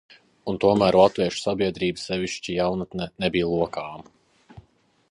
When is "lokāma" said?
3.53-4.61